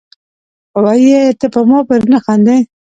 وې 0.83 0.93
ئې" 1.15 1.21
تۀ 1.39 1.47
پۀ 1.53 1.61
ما 1.69 1.79
پورې 1.87 2.07
نۀ 2.11 2.19
خاندې، 2.25 2.55